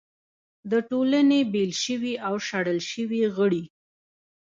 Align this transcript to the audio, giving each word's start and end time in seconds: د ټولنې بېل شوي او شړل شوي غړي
د 0.71 0.73
ټولنې 0.89 1.39
بېل 1.53 1.71
شوي 1.83 2.13
او 2.27 2.35
شړل 2.47 2.79
شوي 2.91 3.21
غړي 3.37 3.63